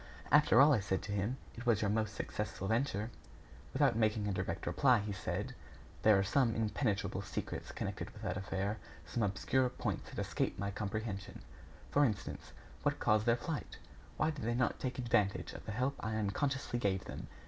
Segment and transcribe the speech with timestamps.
[0.31, 3.11] "After all," I said to him, "it was your most successful venture."
[3.71, 5.53] Without making a direct reply, he said:
[6.01, 10.71] "There are some impenetrable secrets connected with that affair; some obscure points that escape my
[10.71, 11.43] comprehension.
[11.91, 12.51] For instance:
[12.81, 13.77] What caused their flight?
[14.17, 17.27] Why did they not take advantage of the help I unconsciously gave them?